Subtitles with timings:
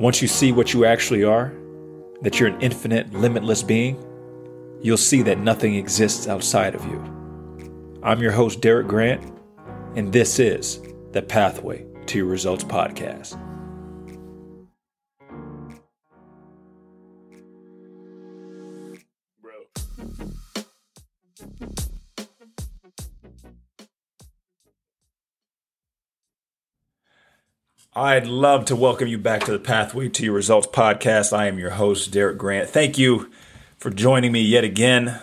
[0.00, 1.52] Once you see what you actually are,
[2.22, 3.96] that you're an infinite, limitless being,
[4.80, 8.00] you'll see that nothing exists outside of you.
[8.02, 9.22] I'm your host, Derek Grant,
[9.94, 10.80] and this is
[11.12, 13.40] the Pathway to Your Results podcast.
[27.96, 31.32] I'd love to welcome you back to the Pathway to Your Results podcast.
[31.32, 32.68] I am your host, Derek Grant.
[32.68, 33.30] Thank you
[33.76, 35.16] for joining me yet again.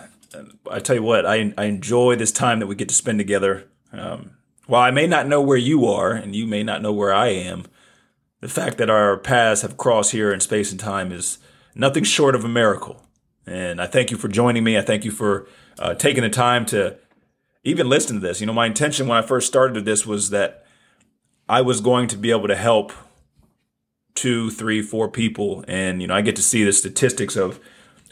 [0.70, 3.68] I tell you what, I, I enjoy this time that we get to spend together.
[3.92, 7.12] Um, while I may not know where you are, and you may not know where
[7.12, 7.66] I am,
[8.40, 11.36] the fact that our paths have crossed here in space and time is
[11.74, 13.04] nothing short of a miracle.
[13.46, 14.78] And I thank you for joining me.
[14.78, 15.46] I thank you for
[15.78, 16.96] uh, taking the time to
[17.64, 18.40] even listen to this.
[18.40, 20.61] You know, my intention when I first started this was that
[21.48, 22.92] I was going to be able to help
[24.14, 25.64] two, three, four people.
[25.66, 27.58] And, you know, I get to see the statistics of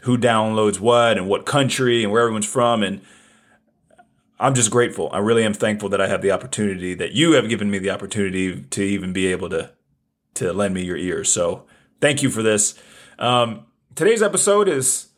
[0.03, 2.83] who downloads what and what country and where everyone's from.
[2.83, 3.01] And
[4.39, 5.09] I'm just grateful.
[5.13, 7.91] I really am thankful that I have the opportunity that you have given me the
[7.91, 9.71] opportunity to even be able to,
[10.35, 11.31] to lend me your ears.
[11.31, 11.65] So
[11.99, 12.77] thank you for this.
[13.19, 15.09] Um, today's episode is,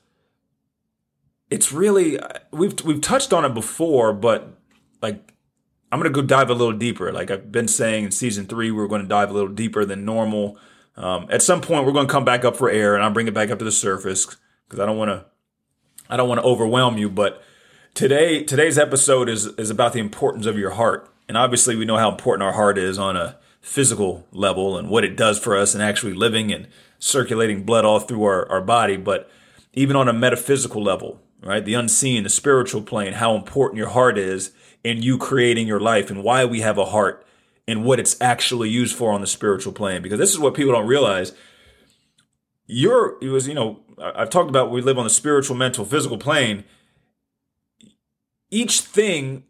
[1.49, 2.19] it's really,
[2.51, 4.57] we've, we've touched on it before, but
[5.01, 5.32] like
[5.94, 7.11] I'm going to go dive a little deeper.
[7.11, 10.05] Like I've been saying in season three, we're going to dive a little deeper than
[10.05, 10.58] normal.
[10.97, 13.27] Um, at some point, we're going to come back up for air, and I'll bring
[13.27, 14.25] it back up to the surface
[14.66, 15.25] because I don't want to,
[16.09, 17.11] I don't want to overwhelm you.
[17.11, 17.44] But
[17.94, 21.97] today, today's episode is is about the importance of your heart, and obviously, we know
[21.97, 25.75] how important our heart is on a physical level and what it does for us,
[25.75, 28.97] and actually living and circulating blood all through our, our body.
[28.97, 29.30] But
[29.73, 34.17] even on a metaphysical level, right, the unseen, the spiritual plane, how important your heart
[34.17, 37.25] is in you creating your life and why we have a heart
[37.67, 40.01] and what it's actually used for on the spiritual plane.
[40.01, 41.33] Because this is what people don't realize.
[42.65, 46.17] You're, it was, you know, I've talked about we live on the spiritual, mental, physical
[46.17, 46.66] plane.
[48.51, 49.43] Each thing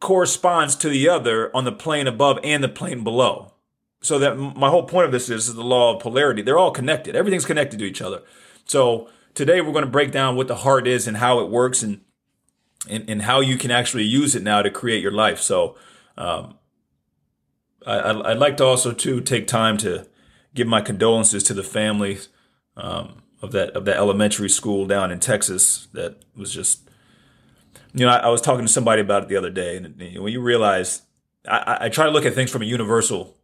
[0.00, 3.52] corresponds to the other on the plane above and the plane below.
[4.02, 6.42] So that my whole point of this is, is the law of polarity.
[6.42, 7.16] They're all connected.
[7.16, 8.22] Everything's connected to each other.
[8.66, 11.82] So today we're going to break down what the heart is and how it works
[11.82, 12.02] and
[12.88, 15.40] and, and how you can actually use it now to create your life.
[15.40, 15.76] So,
[16.16, 16.58] um,
[17.86, 20.08] I, would like to also to take time to
[20.54, 22.18] give my condolences to the family
[22.76, 26.88] um, of that of that elementary school down in Texas that was just,
[27.94, 30.22] you know, I, I was talking to somebody about it the other day, and know,
[30.22, 31.02] when you realize,
[31.48, 33.36] I, I try to look at things from a universal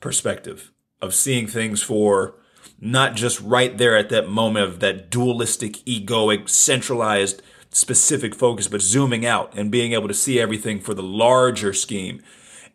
[0.00, 2.34] perspective of seeing things for
[2.80, 8.80] not just right there at that moment of that dualistic, egoic, centralized specific focus, but
[8.80, 12.22] zooming out and being able to see everything for the larger scheme.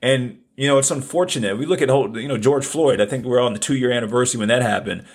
[0.01, 1.57] And, you know, it's unfortunate.
[1.57, 4.39] We look at you know, George Floyd, I think we're on the two year anniversary
[4.39, 5.05] when that happened.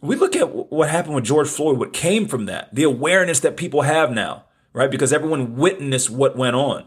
[0.00, 3.56] We look at what happened with George Floyd, what came from that, the awareness that
[3.56, 4.90] people have now, right?
[4.90, 6.86] Because everyone witnessed what went on.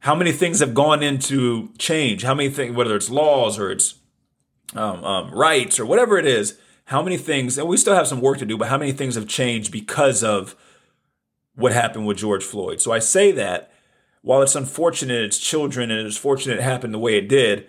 [0.00, 2.22] How many things have gone into change?
[2.22, 3.96] How many things, whether it's laws or it's
[4.74, 8.20] um, um, rights or whatever it is, how many things, and we still have some
[8.20, 10.56] work to do, but how many things have changed because of
[11.54, 12.80] what happened with George Floyd.
[12.80, 13.70] So I say that
[14.22, 17.66] while it's unfortunate it's children and it's fortunate it happened the way it did,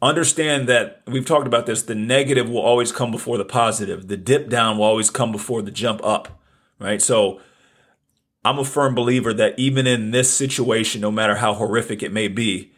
[0.00, 4.08] understand that we've talked about this the negative will always come before the positive.
[4.08, 6.40] The dip down will always come before the jump up,
[6.78, 7.02] right?
[7.02, 7.40] So
[8.44, 12.28] I'm a firm believer that even in this situation, no matter how horrific it may
[12.28, 12.72] be,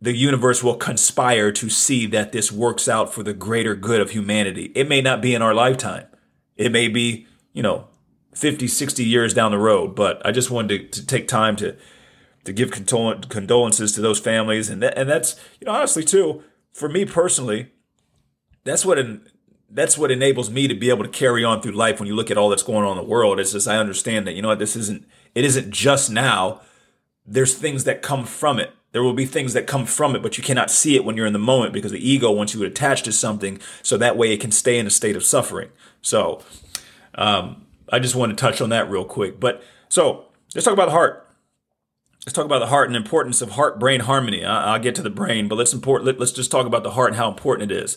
[0.00, 4.10] the universe will conspire to see that this works out for the greater good of
[4.10, 4.72] humanity.
[4.74, 6.06] It may not be in our lifetime.
[6.56, 7.86] It may be, you know,
[8.34, 9.94] 50, 60 years down the road.
[9.94, 11.76] But I just wanted to, to take time to
[12.42, 16.42] to give condol- condolences to those families, and and that's you know honestly too
[16.72, 17.72] for me personally,
[18.64, 19.28] that's what an,
[19.70, 22.00] that's what enables me to be able to carry on through life.
[22.00, 24.26] When you look at all that's going on in the world, it's just I understand
[24.26, 26.60] that you know what this isn't it isn't just now.
[27.26, 28.72] There's things that come from it.
[28.92, 31.26] There will be things that come from it, but you cannot see it when you're
[31.26, 34.32] in the moment because the ego wants you to attach to something so that way
[34.32, 35.68] it can stay in a state of suffering.
[36.02, 36.42] So,
[37.14, 39.40] um, I just want to touch on that real quick.
[39.40, 41.26] But so let's talk about the heart.
[42.24, 44.44] Let's talk about the heart and the importance of heart brain harmony.
[44.44, 46.90] I, will get to the brain, but let's import, let, let's just talk about the
[46.90, 47.96] heart and how important it is.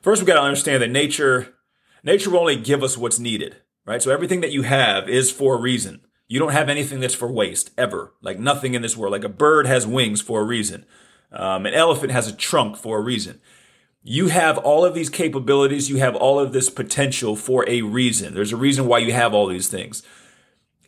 [0.00, 1.54] First, we've got to understand that nature,
[2.04, 4.00] nature will only give us what's needed, right?
[4.00, 6.02] So everything that you have is for a reason.
[6.28, 8.14] You don't have anything that's for waste ever.
[8.22, 9.12] Like nothing in this world.
[9.12, 10.86] Like a bird has wings for a reason.
[11.32, 13.40] Um, an elephant has a trunk for a reason
[14.06, 18.34] you have all of these capabilities, you have all of this potential for a reason.
[18.34, 20.02] There's a reason why you have all these things.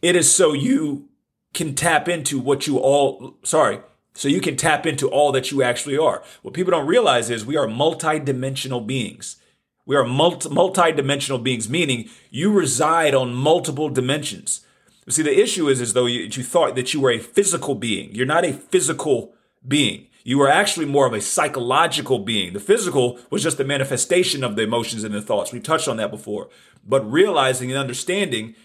[0.02, 1.08] It is so you
[1.54, 3.80] can tap into what you all, sorry,
[4.16, 6.22] So you can tap into all that you actually are.
[6.40, 9.36] What people don't realize is we are multi-dimensional beings.
[9.84, 14.62] We are multi- multi-dimensional beings, meaning you reside on multiple dimensions.
[15.08, 18.12] See, the issue is as though you, you thought that you were a physical being.
[18.14, 19.34] You're not a physical
[19.66, 20.06] being.
[20.26, 22.52] You are actually more of a psychological being.
[22.52, 25.52] The physical was just the manifestation of the emotions and the thoughts.
[25.52, 26.48] We touched on that before.
[26.84, 28.56] But realizing and understanding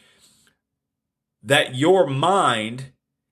[1.44, 2.86] that your mind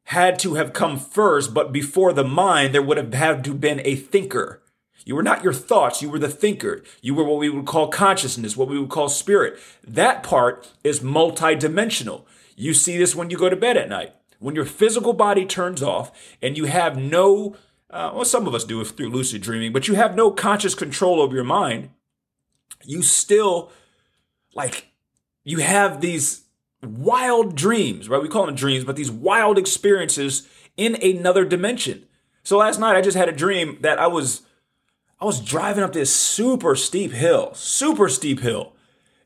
[0.03, 3.81] had to have come first, but before the mind, there would have had to been
[3.83, 4.61] a thinker.
[5.05, 6.83] You were not your thoughts, you were the thinker.
[7.01, 9.57] You were what we would call consciousness, what we would call spirit.
[9.83, 12.25] That part is multidimensional.
[12.55, 14.13] You see this when you go to bed at night.
[14.37, 16.11] When your physical body turns off
[16.43, 17.55] and you have no,
[17.89, 21.21] uh, well, some of us do through lucid dreaming, but you have no conscious control
[21.21, 21.89] over your mind,
[22.83, 23.71] you still,
[24.53, 24.87] like,
[25.43, 26.43] you have these
[26.81, 28.21] wild dreams, right?
[28.21, 30.47] We call them dreams, but these wild experiences
[30.77, 32.05] in another dimension.
[32.43, 34.43] So last night I just had a dream that I was
[35.21, 38.73] I was driving up this super steep hill, super steep hill.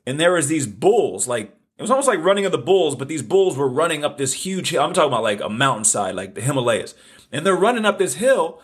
[0.07, 3.07] And there was these bulls, like it was almost like running of the bulls, but
[3.07, 4.81] these bulls were running up this huge hill.
[4.81, 6.95] I'm talking about like a mountainside, like the Himalayas.
[7.33, 8.61] And they're running up this hill.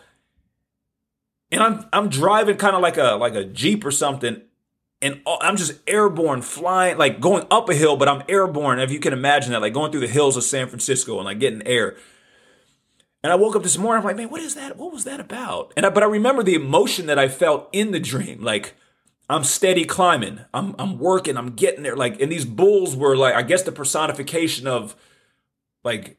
[1.52, 4.40] And I'm I'm driving kind of like a like a Jeep or something
[5.02, 8.78] and I'm just airborne, flying, like going up a hill, but I'm airborne.
[8.80, 11.38] If you can imagine that, like going through the hills of San Francisco and like
[11.38, 11.96] getting air.
[13.22, 14.76] And I woke up this morning, I'm like, man, what is that?
[14.76, 15.72] What was that about?
[15.76, 18.42] And I, but I remember the emotion that I felt in the dream.
[18.42, 18.74] Like
[19.28, 21.96] I'm steady climbing, I'm I'm working, I'm getting there.
[21.96, 24.96] Like, and these bulls were like, I guess the personification of
[25.82, 26.18] like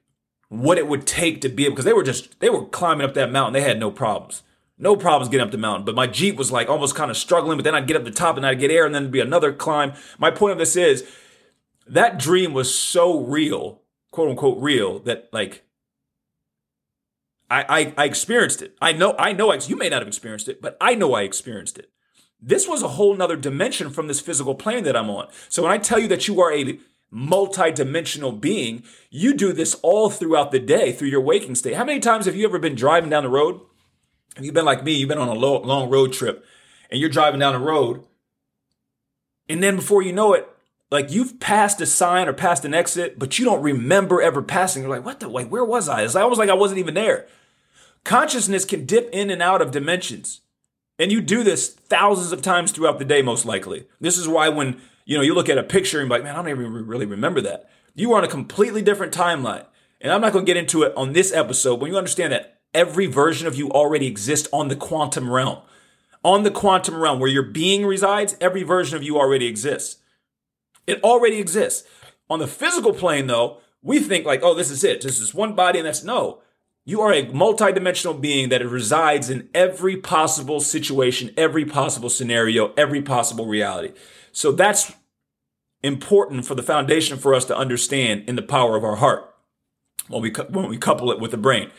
[0.51, 3.13] what it would take to be able, because they were just they were climbing up
[3.13, 3.53] that mountain.
[3.53, 4.43] They had no problems.
[4.77, 7.57] No problems getting up the mountain, but my Jeep was like almost kind of struggling,
[7.57, 9.21] but then I'd get up the top and I'd get air and then it'd be
[9.21, 9.93] another climb.
[10.17, 11.07] My point of this is
[11.87, 13.81] that dream was so real,
[14.11, 15.63] quote unquote real, that like
[17.49, 18.75] I, I, I experienced it.
[18.81, 21.77] I know, I know, you may not have experienced it, but I know I experienced
[21.77, 21.91] it.
[22.41, 25.29] This was a whole nother dimension from this physical plane that I'm on.
[25.47, 26.79] So when I tell you that you are a
[27.11, 31.75] multi-dimensional being, you do this all throughout the day through your waking state.
[31.75, 33.59] How many times have you ever been driving down the road
[34.37, 36.45] if you've been like me, you've been on a long, long road trip
[36.89, 38.03] and you're driving down the road.
[39.49, 40.47] And then before you know it,
[40.89, 44.83] like you've passed a sign or passed an exit, but you don't remember ever passing.
[44.83, 46.03] You're like, what the, like, where was I?
[46.03, 47.27] It's almost like I wasn't even there.
[48.03, 50.41] Consciousness can dip in and out of dimensions.
[50.97, 53.85] And you do this thousands of times throughout the day, most likely.
[53.99, 56.35] This is why when, you know, you look at a picture and you're like, man,
[56.35, 57.69] I don't even really remember that.
[57.95, 59.65] You are on a completely different timeline.
[59.99, 62.59] And I'm not going to get into it on this episode, but you understand that
[62.73, 65.59] every version of you already exists on the quantum realm.
[66.23, 69.97] On the quantum realm where your being resides, every version of you already exists.
[70.87, 71.87] It already exists.
[72.29, 75.01] On the physical plane, though, we think like, oh, this is it.
[75.01, 76.41] This is one body, and that's no.
[76.83, 83.01] You are a multidimensional being that resides in every possible situation, every possible scenario, every
[83.01, 83.93] possible reality.
[84.31, 84.91] So that's
[85.83, 89.33] important for the foundation for us to understand in the power of our heart
[90.07, 91.71] when we, when we couple it with the brain.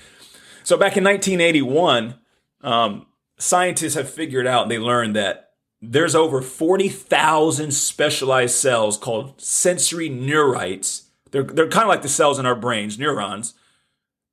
[0.64, 2.16] So back in 1981,
[2.62, 3.06] um,
[3.38, 5.50] scientists have figured out, they learned that
[5.80, 11.06] there's over 40,000 specialized cells called sensory neurites.
[11.32, 13.54] They're, they're kind of like the cells in our brains, neurons,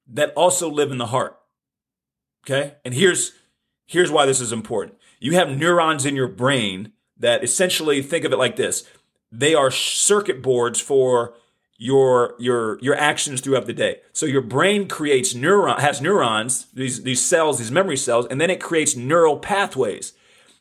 [0.07, 1.37] that also live in the heart.
[2.45, 2.75] Okay.
[2.85, 3.33] And here's,
[3.87, 4.97] here's why this is important.
[5.19, 8.87] You have neurons in your brain that essentially think of it like this.
[9.31, 11.35] They are circuit boards for
[11.77, 14.01] your your your actions throughout the day.
[14.11, 18.49] So your brain creates neuron has neurons, these these cells, these memory cells, and then
[18.49, 20.13] it creates neural pathways.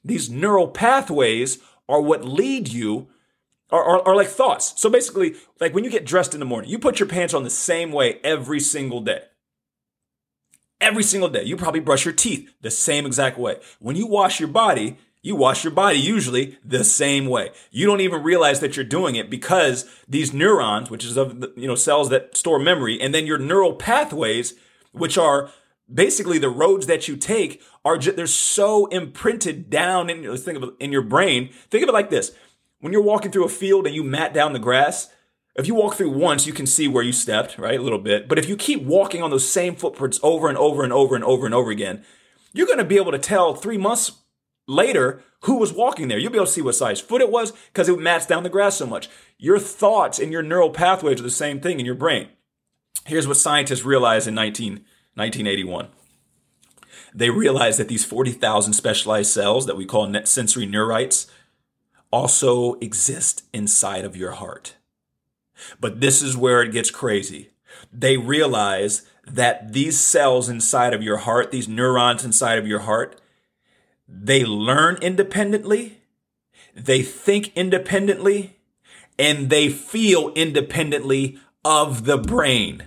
[0.04, 3.08] These neural pathways are what lead you
[3.70, 4.80] are, are, are, like thoughts.
[4.80, 7.44] So basically, like when you get dressed in the morning, you put your pants on
[7.44, 9.22] the same way every single day.
[10.80, 11.42] Every single day.
[11.42, 13.58] You probably brush your teeth the same exact way.
[13.80, 14.96] When you wash your body,
[15.28, 17.50] you wash your body usually the same way.
[17.70, 21.52] You don't even realize that you're doing it because these neurons, which is of the,
[21.54, 24.54] you know cells that store memory, and then your neural pathways,
[24.92, 25.50] which are
[25.92, 30.56] basically the roads that you take, are just, they're so imprinted down in let's think
[30.56, 31.50] of it, in your brain.
[31.70, 32.32] Think of it like this:
[32.80, 35.10] when you're walking through a field and you mat down the grass.
[35.56, 37.80] If you walk through once, you can see where you stepped, right?
[37.80, 38.28] A little bit.
[38.28, 41.24] But if you keep walking on those same footprints over and over and over and
[41.24, 42.04] over and over again,
[42.52, 44.12] you're going to be able to tell three months
[44.68, 46.18] later who was walking there.
[46.18, 48.48] You'll be able to see what size foot it was because it mats down the
[48.48, 49.08] grass so much.
[49.38, 52.28] Your thoughts and your neural pathways are the same thing in your brain.
[53.06, 54.84] Here's what scientists realized in 19,
[55.14, 55.88] 1981.
[57.14, 61.26] They realized that these 40,000 specialized cells that we call net sensory neurites
[62.10, 64.76] also exist inside of your heart.
[65.80, 67.50] But this is where it gets crazy.
[67.92, 73.20] They realize that these cells inside of your heart, these neurons inside of your heart,
[74.08, 75.98] they learn independently,
[76.74, 78.56] they think independently,
[79.18, 82.84] and they feel independently of the brain.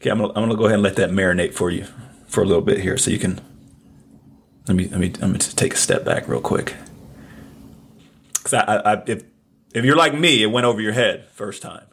[0.00, 1.86] Okay, I'm gonna, I'm gonna go ahead and let that marinate for you
[2.26, 3.40] for a little bit here so you can
[4.66, 6.74] let me let me I'm gonna take a step back real quick.
[8.42, 9.24] Cause I, I, if
[9.74, 11.86] if you're like me, it went over your head first time.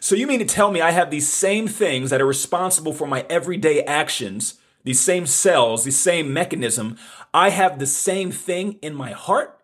[0.00, 3.06] So you mean to tell me I have these same things that are responsible for
[3.06, 6.96] my everyday actions, these same cells, the same mechanism,
[7.32, 9.60] I have the same thing in my heart?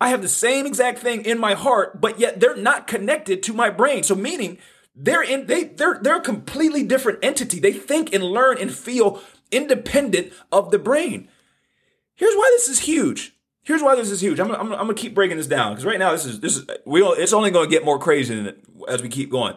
[0.00, 3.52] I have the same exact thing in my heart, but yet they're not connected to
[3.52, 4.02] my brain.
[4.02, 4.58] So meaning
[4.96, 7.60] they're in they they're they're a completely different entity.
[7.60, 11.28] They think and learn and feel independent of the brain.
[12.16, 13.36] Here's why this is huge.
[13.62, 14.40] Here's why this is huge.
[14.40, 16.66] I'm, I'm, I'm gonna keep breaking this down because right now this is this is
[16.84, 18.52] we it's only gonna get more crazy
[18.88, 19.54] as we keep going.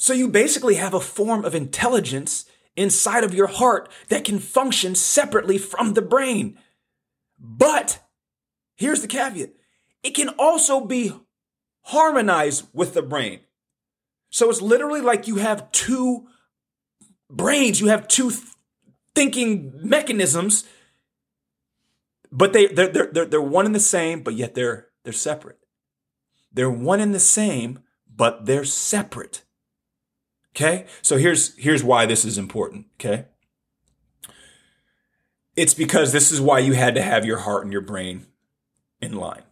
[0.00, 4.94] So you basically have a form of intelligence inside of your heart that can function
[4.94, 6.58] separately from the brain.
[7.38, 8.00] But
[8.76, 9.54] here's the caveat:
[10.02, 11.12] it can also be
[11.82, 13.40] harmonized with the brain.
[14.30, 16.28] So it's literally like you have two
[17.28, 18.42] brains, you have two th-
[19.14, 20.64] thinking mechanisms
[22.32, 25.58] but they they're, they're they're one and the same, but yet they're they're separate.
[26.52, 27.80] They're one and the same,
[28.14, 29.42] but they're separate.
[30.54, 30.86] Okay?
[31.02, 33.26] So here's here's why this is important, okay?
[35.56, 38.26] It's because this is why you had to have your heart and your brain
[39.00, 39.42] in line.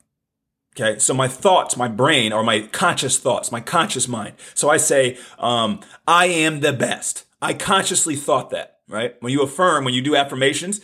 [0.81, 4.35] Okay, so my thoughts, my brain, or my conscious thoughts, my conscious mind.
[4.55, 7.25] So I say, um, I am the best.
[7.43, 9.17] I consciously thought that, right?
[9.21, 10.81] When you affirm, when you do affirmations,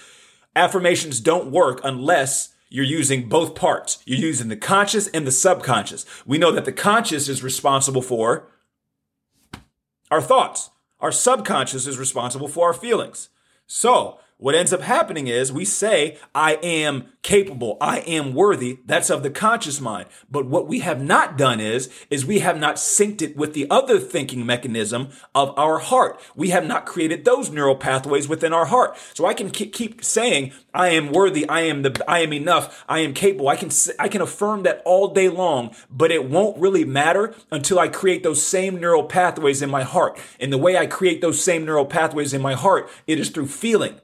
[0.56, 4.02] affirmations don't work unless you're using both parts.
[4.04, 6.04] You're using the conscious and the subconscious.
[6.26, 8.49] We know that the conscious is responsible for
[10.14, 10.71] our thoughts.
[11.00, 13.28] Our subconscious is responsible for our feelings.
[13.66, 18.80] So what ends up happening is we say, I am capable, I am worthy.
[18.84, 20.08] That's of the conscious mind.
[20.28, 23.66] But what we have not done is, is we have not synced it with the
[23.70, 26.20] other thinking mechanism of our heart.
[26.34, 28.98] We have not created those neural pathways within our heart.
[29.14, 32.98] So I can keep saying, I am worthy, I am the, I am enough, I
[32.98, 33.48] am capable.
[33.48, 37.78] I can, I can affirm that all day long, but it won't really matter until
[37.78, 40.18] I create those same neural pathways in my heart.
[40.40, 43.46] And the way I create those same neural pathways in my heart, it is through
[43.46, 44.00] feeling.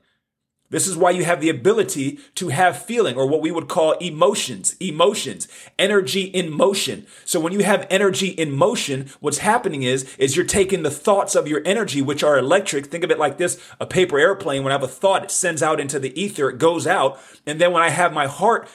[0.70, 3.92] This is why you have the ability to have feeling or what we would call
[3.94, 5.48] emotions, emotions,
[5.78, 7.06] energy in motion.
[7.24, 11.34] So when you have energy in motion, what's happening is, is you're taking the thoughts
[11.34, 12.86] of your energy, which are electric.
[12.86, 14.62] Think of it like this, a paper airplane.
[14.62, 17.18] When I have a thought, it sends out into the ether, it goes out.
[17.46, 18.68] And then when I have my heart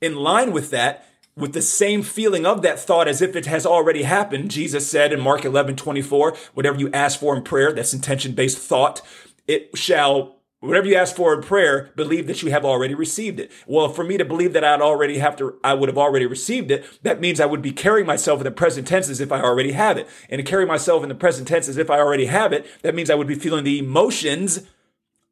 [0.00, 3.64] in line with that, with the same feeling of that thought as if it has
[3.64, 4.50] already happened.
[4.50, 8.58] Jesus said in Mark 11, 24, whatever you ask for in prayer, that's intention based
[8.58, 9.00] thought,
[9.46, 13.50] it shall Whatever you ask for in prayer, believe that you have already received it.
[13.66, 16.70] Well, for me to believe that I'd already have to, I would have already received
[16.70, 19.40] it, that means I would be carrying myself in the present tense as if I
[19.40, 20.06] already have it.
[20.28, 22.94] And to carry myself in the present tense as if I already have it, that
[22.94, 24.60] means I would be feeling the emotions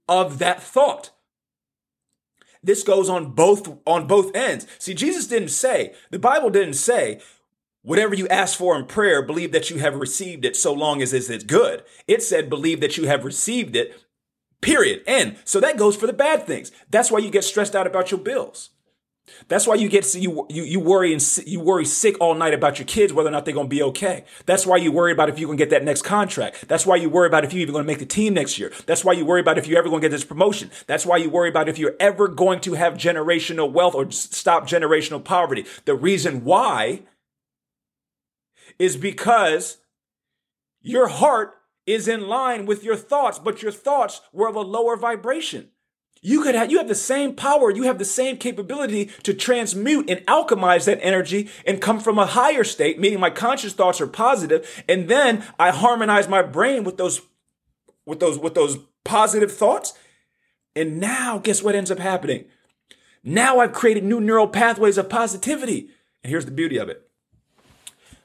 [0.09, 1.11] of that thought.
[2.63, 4.67] This goes on both, on both ends.
[4.79, 7.21] See, Jesus didn't say, the Bible didn't say,
[7.83, 11.13] Whatever you ask for in prayer, believe that you have received it so long as
[11.15, 11.85] it's good.
[12.07, 14.05] It said, believe that you have received it
[14.61, 15.03] Period.
[15.07, 16.73] And So that goes for the bad things.
[16.91, 18.71] That's why you get stressed out about your bills.
[19.49, 22.79] That's why you get you you you worry and you worry sick all night about
[22.79, 24.25] your kids whether or not they're going to be okay.
[24.47, 26.67] That's why you worry about if you're going to get that next contract.
[26.69, 28.73] That's why you worry about if you're even going to make the team next year.
[28.87, 30.71] That's why you worry about if you're ever going to get this promotion.
[30.87, 34.67] That's why you worry about if you're ever going to have generational wealth or stop
[34.67, 35.67] generational poverty.
[35.85, 37.03] The reason why
[38.79, 39.79] is because
[40.81, 41.55] your heart
[41.89, 45.71] is in line with your thoughts, but your thoughts were of a lower vibration.
[46.21, 50.11] You could have, you have the same power, you have the same capability to transmute
[50.11, 54.07] and alchemize that energy and come from a higher state, meaning my conscious thoughts are
[54.07, 57.23] positive, and then I harmonize my brain with those,
[58.05, 59.95] with those, with those positive thoughts.
[60.77, 62.45] And now guess what ends up happening?
[63.25, 65.91] Now I've created new neural pathways of positivity.
[66.23, 67.09] And here's the beauty of it.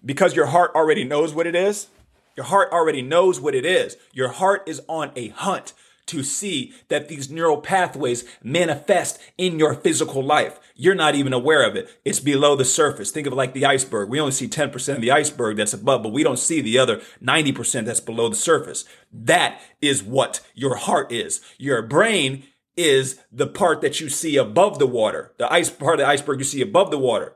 [0.03, 1.87] Because your heart already knows what it is,
[2.35, 3.97] your heart already knows what it is.
[4.11, 5.73] Your heart is on a hunt
[6.05, 10.59] to see that these neural pathways manifest in your physical life.
[10.75, 11.89] You're not even aware of it.
[12.03, 13.09] It's below the surface.
[13.09, 14.09] Think of it like the iceberg.
[14.09, 17.01] We only see 10% of the iceberg that's above, but we don't see the other
[17.23, 18.83] 90% that's below the surface.
[19.13, 21.39] That is what your heart is.
[21.57, 22.43] Your brain
[22.75, 26.39] is the part that you see above the water, the ice part of the iceberg
[26.39, 27.35] you see above the water.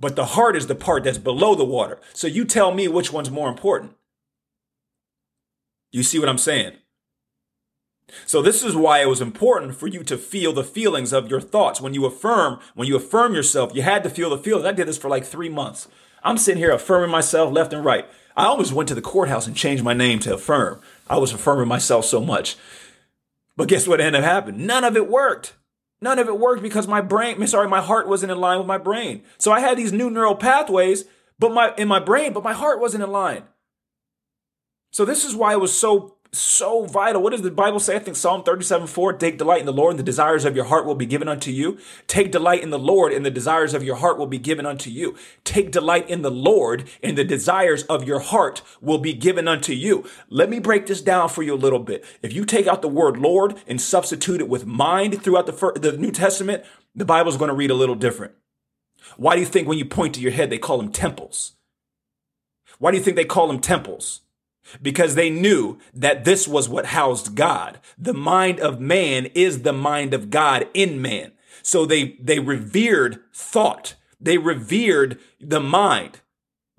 [0.00, 2.00] but the heart is the part that's below the water.
[2.14, 3.97] So you tell me which one's more important.
[5.90, 6.74] You see what I'm saying?
[8.26, 11.40] So this is why it was important for you to feel the feelings of your
[11.40, 11.80] thoughts.
[11.80, 14.64] When you affirm, when you affirm yourself, you had to feel the feelings.
[14.64, 15.88] I did this for like three months.
[16.22, 18.06] I'm sitting here affirming myself left and right.
[18.36, 20.80] I almost went to the courthouse and changed my name to affirm.
[21.08, 22.56] I was affirming myself so much.
[23.56, 24.66] But guess what ended up happening?
[24.66, 25.54] None of it worked.
[26.00, 28.78] None of it worked because my brain, sorry, my heart wasn't in line with my
[28.78, 29.22] brain.
[29.36, 31.04] So I had these new neural pathways,
[31.38, 33.42] but my in my brain, but my heart wasn't in line.
[34.90, 37.22] So this is why it was so so vital.
[37.22, 37.96] What does the Bible say?
[37.96, 40.66] I think Psalm 37 4 Take delight in the Lord, and the desires of your
[40.66, 41.78] heart will be given unto you.
[42.06, 44.90] Take delight in the Lord, and the desires of your heart will be given unto
[44.90, 45.16] you.
[45.44, 49.72] Take delight in the Lord, and the desires of your heart will be given unto
[49.72, 50.04] you.
[50.28, 52.04] Let me break this down for you a little bit.
[52.22, 55.82] If you take out the word Lord and substitute it with mind throughout the, first,
[55.82, 56.64] the New Testament,
[56.94, 58.32] the Bible is going to read a little different.
[59.16, 61.54] Why do you think when you point to your head, they call them temples?
[62.78, 64.20] Why do you think they call them temples?
[64.80, 67.78] Because they knew that this was what housed God.
[67.96, 71.32] The mind of man is the mind of God in man.
[71.62, 73.94] So they, they revered thought.
[74.20, 76.20] They revered the mind.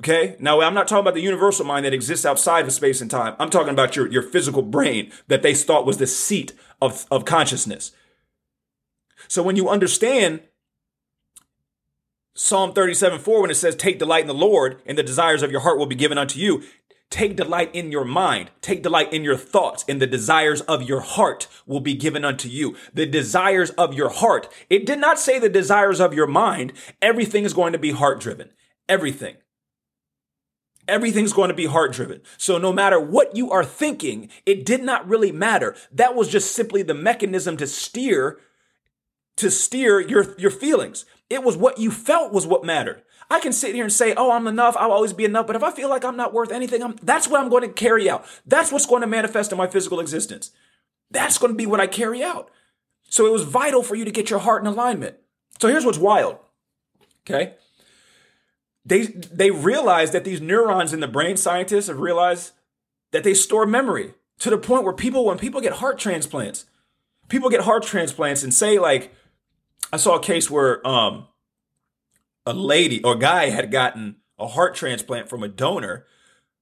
[0.01, 0.35] Okay.
[0.39, 3.35] Now I'm not talking about the universal mind that exists outside of space and time.
[3.39, 7.25] I'm talking about your, your physical brain that they thought was the seat of, of
[7.25, 7.91] consciousness.
[9.27, 10.41] So when you understand
[12.33, 15.51] Psalm 37 4, when it says, Take delight in the Lord, and the desires of
[15.51, 16.63] your heart will be given unto you,
[17.09, 18.51] Take delight in your mind.
[18.61, 22.47] Take delight in your thoughts, and the desires of your heart will be given unto
[22.47, 22.75] you.
[22.93, 24.47] The desires of your heart.
[24.69, 26.73] It did not say the desires of your mind.
[27.01, 28.51] Everything is going to be heart driven.
[28.87, 29.37] Everything.
[30.87, 32.21] Everything's going to be heart driven.
[32.37, 35.75] So no matter what you are thinking, it did not really matter.
[35.91, 38.39] That was just simply the mechanism to steer,
[39.37, 41.05] to steer your, your feelings.
[41.29, 43.03] It was what you felt was what mattered.
[43.29, 44.75] I can sit here and say, oh, I'm enough.
[44.77, 45.45] I'll always be enough.
[45.45, 47.69] But if I feel like I'm not worth anything, I'm, that's what I'm going to
[47.69, 48.25] carry out.
[48.45, 50.51] That's what's going to manifest in my physical existence.
[51.11, 52.49] That's going to be what I carry out.
[53.07, 55.17] So it was vital for you to get your heart in alignment.
[55.59, 56.37] So here's what's wild.
[57.21, 57.53] Okay.
[58.85, 62.53] They, they realized that these neurons in the brain, scientists have realized
[63.11, 66.65] that they store memory to the point where people, when people get heart transplants,
[67.27, 69.13] people get heart transplants and say like,
[69.93, 71.27] I saw a case where um,
[72.49, 76.07] a lady or guy had gotten a heart transplant from a donor.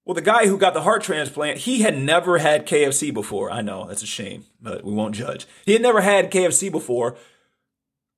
[0.03, 3.49] Well, the guy who got the heart transplant, he had never had KFC before.
[3.49, 5.47] I know that's a shame, but we won't judge.
[5.65, 7.15] He had never had KFC before.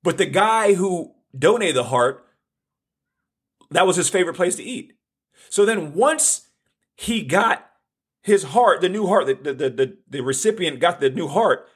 [0.01, 2.25] But the guy who donated the heart,
[3.69, 4.93] that was his favorite place to eat.
[5.49, 6.47] So then once
[6.95, 7.69] he got
[8.23, 11.67] his heart, the new heart, the, the, the, the recipient got the new heart,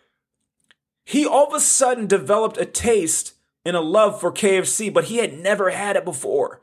[1.06, 3.33] he all of a sudden developed a taste
[3.66, 6.62] and a love for KFC, but he had never had it before.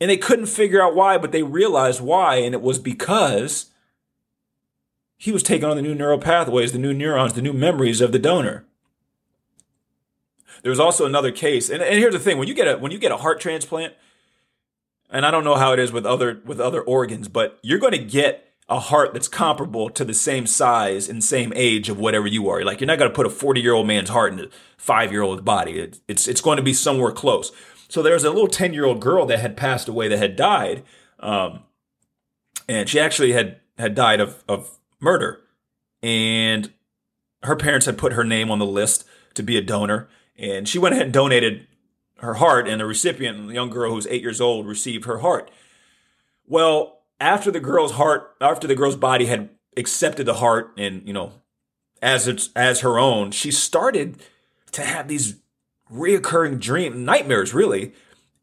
[0.00, 3.70] And they couldn't figure out why, but they realized why, and it was because
[5.16, 8.12] he was taking on the new neural pathways, the new neurons, the new memories of
[8.12, 8.66] the donor.
[10.62, 12.92] There was also another case, and, and here's the thing: when you get a when
[12.92, 13.94] you get a heart transplant,
[15.10, 17.92] and I don't know how it is with other with other organs, but you're going
[17.92, 22.26] to get a heart that's comparable to the same size and same age of whatever
[22.26, 22.64] you are.
[22.64, 25.12] Like you're not going to put a 40 year old man's heart in a five
[25.12, 25.78] year old body.
[25.78, 27.52] It, it's it's going to be somewhere close.
[27.88, 30.82] So there's a little 10 year old girl that had passed away that had died,
[31.20, 31.60] um,
[32.68, 35.42] and she actually had had died of of murder,
[36.02, 36.72] and
[37.44, 40.78] her parents had put her name on the list to be a donor, and she
[40.78, 41.68] went ahead and donated
[42.18, 45.50] her heart, and the recipient, a young girl who's eight years old, received her heart.
[46.46, 51.12] Well, after the girl's heart, after the girl's body had accepted the heart and, you
[51.12, 51.32] know,
[52.02, 54.22] as it's as her own, she started
[54.72, 55.36] to have these
[55.90, 57.92] reoccurring dream nightmares, really.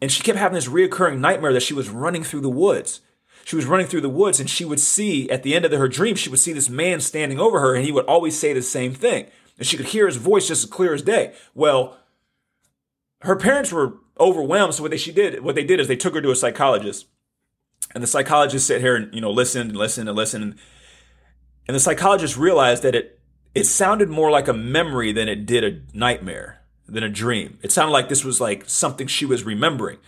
[0.01, 3.01] And she kept having this reoccurring nightmare that she was running through the woods.
[3.45, 5.87] She was running through the woods and she would see at the end of her
[5.87, 8.61] dream, she would see this man standing over her and he would always say the
[8.61, 9.27] same thing.
[9.57, 11.33] And she could hear his voice just as clear as day.
[11.53, 11.97] Well,
[13.21, 14.73] her parents were overwhelmed.
[14.73, 17.07] So what they she did, what they did is they took her to a psychologist
[17.93, 20.55] and the psychologist sit here and, you know, listen and listen and listen.
[21.67, 23.19] And the psychologist realized that it,
[23.53, 27.59] it sounded more like a memory than it did a nightmare, than a dream.
[27.61, 29.99] It sounded like this was like something she was remembering.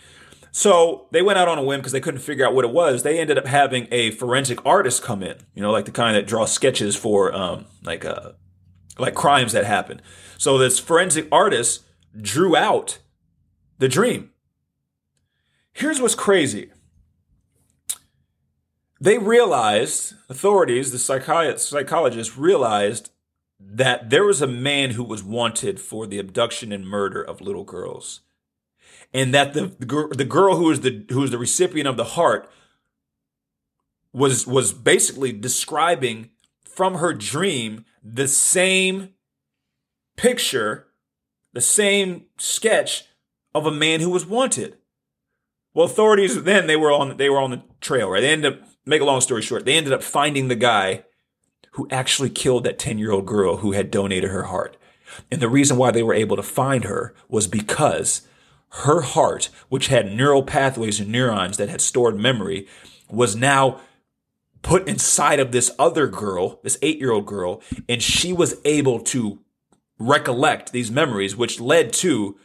[0.50, 3.02] So they went out on a whim because they couldn't figure out what it was.
[3.02, 6.26] They ended up having a forensic artist come in, you know, like the kind that
[6.26, 8.32] draws sketches for um, like uh,
[8.98, 10.00] like crimes that happen.
[10.38, 11.84] So this forensic artist
[12.18, 12.98] drew out
[13.78, 14.30] the dream.
[15.74, 16.70] Here's what's crazy
[19.00, 23.10] they realized, authorities, the psychi- psychologists realized
[23.60, 27.64] that there was a man who was wanted for the abduction and murder of little
[27.64, 28.20] girls.
[29.14, 29.72] and that the
[30.16, 32.50] the girl who was the who was the recipient of the heart
[34.12, 36.30] was was basically describing
[36.64, 39.10] from her dream the same
[40.16, 40.88] picture,
[41.52, 43.04] the same sketch
[43.54, 44.76] of a man who was wanted.
[45.76, 48.22] Well, authorities then they were on they were on the trail, right?
[48.22, 51.04] They ended up make a long story short, they ended up finding the guy
[51.72, 54.78] who actually killed that 10-year-old girl who had donated her heart.
[55.30, 58.26] And the reason why they were able to find her was because
[58.70, 62.66] her heart, which had neural pathways and neurons that had stored memory,
[63.10, 63.78] was now
[64.62, 68.98] put inside of this other girl, this eight year old girl, and she was able
[69.00, 69.40] to
[69.98, 72.38] recollect these memories, which led to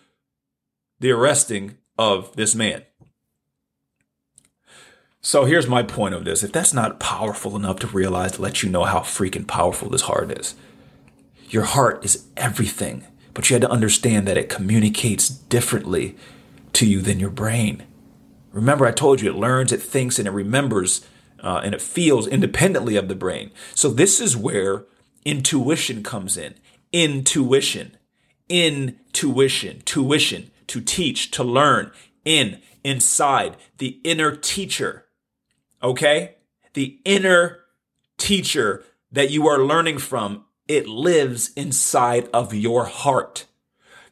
[1.00, 2.84] the arresting of this man.
[5.24, 6.44] So here's my point of this.
[6.44, 10.02] If that's not powerful enough to realize to let you know how freaking powerful this
[10.02, 10.56] heart is,
[11.48, 13.06] your heart is everything,
[13.36, 16.18] but you had to understand that it communicates differently
[16.74, 17.84] to you than your brain.
[18.52, 21.06] Remember, I told you it learns, it thinks, and it remembers,
[21.40, 23.52] uh, and it feels independently of the brain.
[23.76, 24.86] So this is where
[25.24, 26.56] intuition comes in.
[26.92, 27.96] Intuition,
[28.50, 31.92] intuition, tuition, to teach, to learn,
[32.26, 35.06] in, inside, the inner teacher
[35.82, 36.36] okay?
[36.74, 37.60] The inner
[38.18, 43.46] teacher that you are learning from, it lives inside of your heart.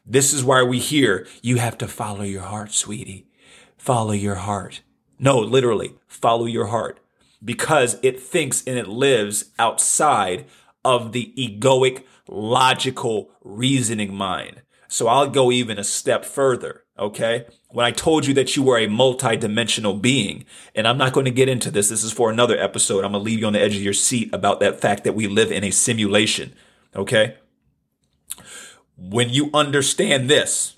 [0.04, 3.26] This is why we hear you have to follow your heart, sweetie.
[3.78, 4.82] Follow your heart.
[5.18, 7.00] No, literally, follow your heart
[7.44, 10.46] because it thinks and it lives outside
[10.84, 14.62] of the egoic, logical, reasoning mind.
[14.88, 16.84] So I'll go even a step further.
[17.00, 17.46] Okay.
[17.70, 21.30] When I told you that you were a multidimensional being, and I'm not going to
[21.30, 21.88] get into this.
[21.88, 23.04] This is for another episode.
[23.04, 25.14] I'm going to leave you on the edge of your seat about that fact that
[25.14, 26.52] we live in a simulation.
[26.94, 27.36] Okay.
[28.98, 30.76] When you understand this,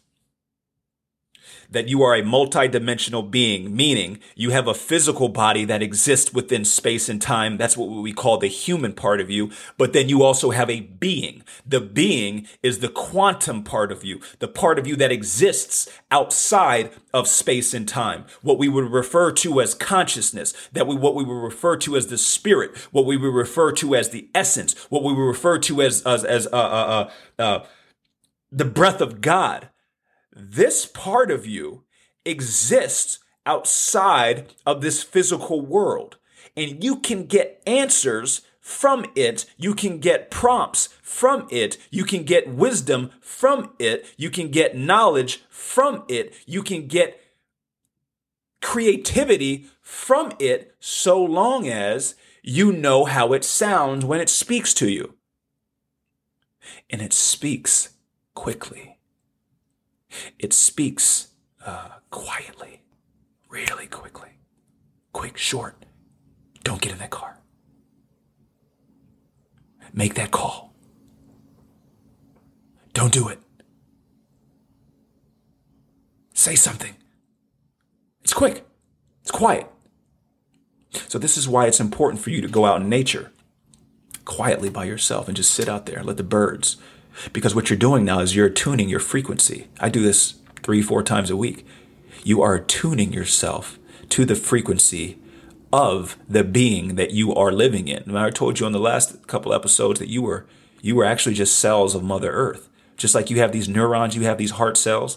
[1.73, 6.65] that you are a multidimensional being, meaning you have a physical body that exists within
[6.65, 7.57] space and time.
[7.57, 9.51] That's what we call the human part of you.
[9.77, 11.43] But then you also have a being.
[11.67, 16.91] The being is the quantum part of you, the part of you that exists outside
[17.13, 18.25] of space and time.
[18.43, 22.07] What we would refer to as consciousness, that we, what we would refer to as
[22.07, 25.83] the spirit, what we would refer to as the essence, what we would refer to
[25.83, 27.67] as, as, as, uh, uh, uh, uh
[28.55, 29.71] the breath of God
[30.35, 31.85] this part of you
[32.25, 36.17] exists outside of this physical world.
[36.57, 39.47] And you can get answers from it.
[39.57, 41.79] You can get prompts from it.
[41.91, 44.07] You can get wisdom from it.
[44.17, 46.35] You can get knowledge from it.
[46.47, 47.21] You can get
[48.61, 54.89] creativity from it so long as you know how it sounds when it speaks to
[54.89, 55.15] you.
[56.89, 57.91] And it speaks
[58.35, 58.99] quickly.
[60.39, 61.29] It speaks
[61.65, 62.83] uh, quietly,
[63.49, 64.31] really quickly.
[65.13, 65.85] Quick, short.
[66.65, 67.39] Don't get in that car.
[69.93, 70.73] Make that call.
[72.95, 73.39] Don't do it.
[76.35, 76.95] Say something.
[78.23, 78.67] It's quick.
[79.21, 79.69] It's quiet.
[81.09, 83.33] So, this is why it's important for you to go out in nature
[84.25, 86.77] quietly by yourself and just sit out there, let the birds,
[87.33, 89.69] because what you're doing now is you're tuning your frequency.
[89.81, 91.67] I do this three, four times a week.
[92.25, 93.79] You are tuning yourself
[94.11, 95.19] to the frequency
[95.73, 98.03] of the being that you are living in.
[98.03, 100.47] And I told you on the last couple episodes that you were
[100.83, 102.69] you were actually just cells of Mother Earth.
[102.97, 105.17] Just like you have these neurons, you have these heart cells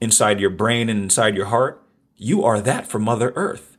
[0.00, 1.80] inside your brain and inside your heart.
[2.16, 3.78] You are that for Mother Earth.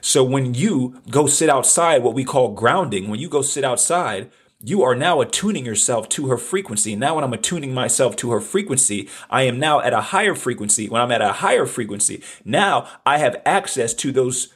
[0.00, 4.30] So when you go sit outside, what we call grounding, when you go sit outside,
[4.66, 6.96] you are now attuning yourself to her frequency.
[6.96, 10.88] Now, when I'm attuning myself to her frequency, I am now at a higher frequency.
[10.88, 14.54] When I'm at a higher frequency, now I have access to those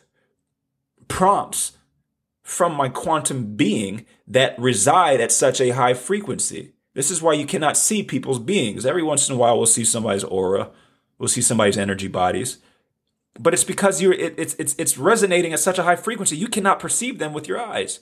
[1.08, 1.72] prompts
[2.42, 6.72] from my quantum being that reside at such a high frequency.
[6.94, 8.86] This is why you cannot see people's beings.
[8.86, 10.70] Every once in a while, we'll see somebody's aura,
[11.18, 12.58] we'll see somebody's energy bodies.
[13.38, 16.48] But it's because you're it, it's it's it's resonating at such a high frequency, you
[16.48, 18.00] cannot perceive them with your eyes.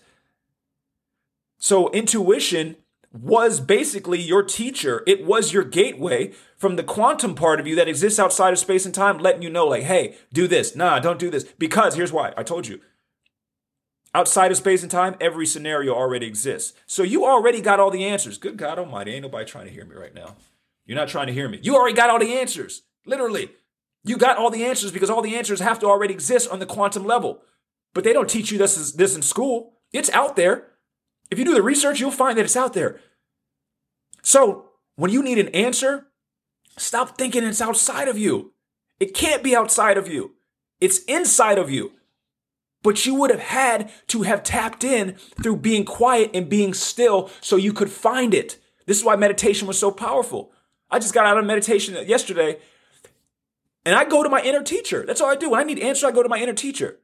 [1.59, 2.77] So intuition
[3.13, 5.03] was basically your teacher.
[5.07, 8.85] It was your gateway from the quantum part of you that exists outside of space
[8.85, 10.77] and time, letting you know, like, hey, do this.
[10.77, 11.45] Nah, don't do this.
[11.59, 12.81] Because here's why I told you.
[14.15, 16.73] Outside of space and time, every scenario already exists.
[16.87, 18.39] So you already got all the answers.
[18.39, 20.37] Good God Almighty, ain't nobody trying to hear me right now.
[20.87, 21.59] You're not trying to hear me.
[21.63, 22.83] You already got all the answers.
[23.05, 23.51] Literally.
[24.05, 26.67] You got all the answers because all the answers have to already exist on the
[26.67, 27.43] quantum level.
[27.93, 29.75] But they don't teach you this, this in school.
[29.93, 30.69] It's out there.
[31.31, 33.01] If you do the research, you'll find that it's out there.
[34.23, 36.07] So when you need an answer,
[36.79, 38.53] Stop thinking it's outside of you.
[39.01, 40.35] It can't be outside of you.
[40.81, 41.93] It's inside of you.
[42.83, 47.31] But you would have had to have tapped in through being quiet and being still
[47.41, 48.59] so you could find it.
[48.85, 50.53] This is why meditation was so powerful.
[50.91, 52.59] I just got out of meditation yesterday
[53.85, 55.05] and I go to my inner teacher.
[55.05, 55.51] That's all I do.
[55.51, 56.99] When I need answers, I go to my inner teacher.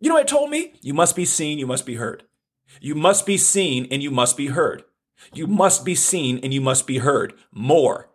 [0.00, 0.72] You know what it told me?
[0.80, 2.24] You must be seen, you must be heard.
[2.80, 4.84] You must be seen and you must be heard.
[5.32, 8.10] You must be seen and you must be heard more.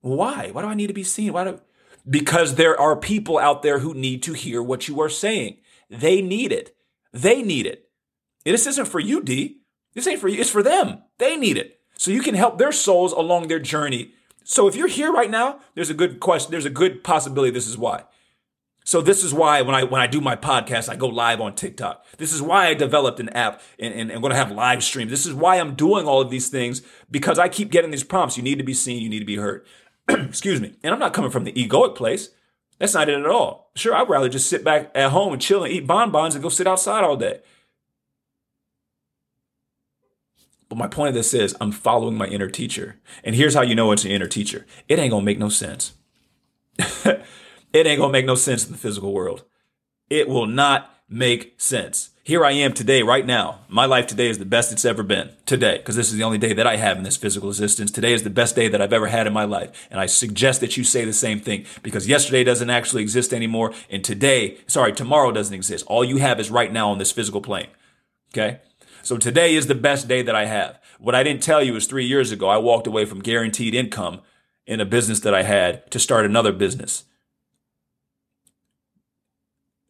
[0.00, 0.50] Why?
[0.52, 1.32] Why do I need to be seen?
[1.32, 1.60] Why do
[2.08, 5.58] because there are people out there who need to hear what you are saying.
[5.90, 6.74] They need it.
[7.12, 7.90] They need it.
[8.44, 9.60] This isn't for you, D.
[9.94, 10.40] This ain't for you.
[10.40, 11.02] It's for them.
[11.18, 11.80] They need it.
[11.96, 14.12] So you can help their souls along their journey.
[14.44, 16.50] So if you're here right now, there's a good question.
[16.50, 18.04] There's a good possibility this is why.
[18.88, 21.54] So this is why when I when I do my podcast, I go live on
[21.54, 22.06] TikTok.
[22.16, 25.10] This is why I developed an app and, and I'm going to have live streams.
[25.10, 28.38] This is why I'm doing all of these things because I keep getting these prompts.
[28.38, 29.02] You need to be seen.
[29.02, 29.66] You need to be heard.
[30.08, 30.74] Excuse me.
[30.82, 32.30] And I'm not coming from the egoic place.
[32.78, 33.70] That's not it at all.
[33.74, 36.48] Sure, I'd rather just sit back at home and chill and eat bonbons and go
[36.48, 37.40] sit outside all day.
[40.70, 42.96] But my point of this is I'm following my inner teacher.
[43.22, 44.64] And here's how you know it's an inner teacher.
[44.88, 45.92] It ain't gonna make no sense.
[47.72, 49.44] it ain't gonna make no sense in the physical world.
[50.10, 52.10] It will not make sense.
[52.22, 53.60] Here I am today, right now.
[53.68, 55.30] My life today is the best it's ever been.
[55.46, 57.90] Today, because this is the only day that I have in this physical existence.
[57.90, 59.88] Today is the best day that I've ever had in my life.
[59.90, 63.72] And I suggest that you say the same thing because yesterday doesn't actually exist anymore.
[63.88, 65.86] And today, sorry, tomorrow doesn't exist.
[65.86, 67.68] All you have is right now on this physical plane.
[68.34, 68.60] Okay.
[69.02, 70.78] So today is the best day that I have.
[70.98, 74.20] What I didn't tell you is three years ago, I walked away from guaranteed income
[74.66, 77.04] in a business that I had to start another business.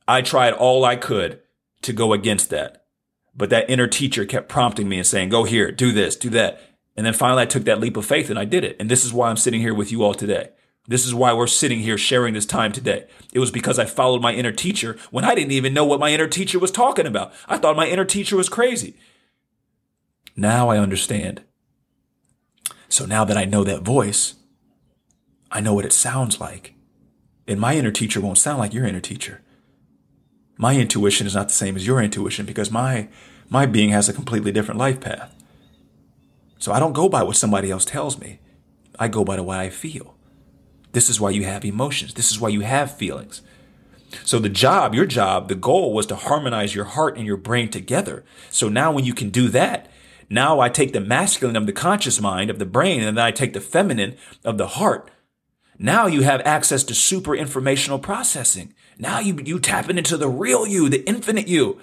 [0.08, 1.40] I tried all I could
[1.82, 2.86] to go against that.
[3.36, 6.60] But that inner teacher kept prompting me and saying, go here, do this, do that.
[6.96, 8.76] And then finally I took that leap of faith and I did it.
[8.80, 10.48] And this is why I'm sitting here with you all today.
[10.88, 13.06] This is why we're sitting here sharing this time today.
[13.34, 16.10] It was because I followed my inner teacher when I didn't even know what my
[16.10, 17.32] inner teacher was talking about.
[17.46, 18.96] I thought my inner teacher was crazy.
[20.34, 21.42] Now I understand.
[22.88, 24.36] So now that I know that voice,
[25.52, 26.74] I know what it sounds like.
[27.46, 29.42] And my inner teacher won't sound like your inner teacher
[30.58, 33.08] my intuition is not the same as your intuition because my
[33.48, 35.34] my being has a completely different life path.
[36.58, 38.40] So I don't go by what somebody else tells me.
[38.98, 40.16] I go by the way I feel.
[40.92, 42.14] This is why you have emotions.
[42.14, 43.40] This is why you have feelings.
[44.24, 47.70] So the job, your job, the goal was to harmonize your heart and your brain
[47.70, 48.24] together.
[48.50, 49.90] So now when you can do that,
[50.28, 53.30] now I take the masculine of the conscious mind of the brain and then I
[53.30, 55.10] take the feminine of the heart.
[55.78, 58.74] Now you have access to super informational processing.
[58.98, 61.80] Now you, you tapping into the real you, the infinite you,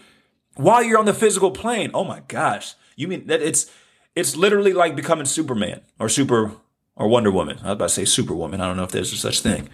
[0.55, 1.91] while you're on the physical plane.
[1.93, 2.75] Oh my gosh.
[2.95, 3.71] You mean that it's,
[4.15, 6.51] it's literally like becoming Superman or super
[6.95, 7.59] or Wonder Woman.
[7.59, 8.61] I was about to say Superwoman.
[8.61, 9.69] I don't know if there's such thing.